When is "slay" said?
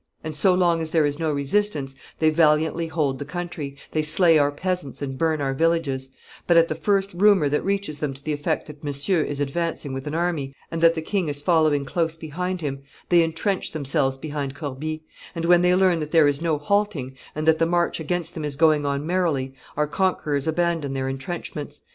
4.01-4.39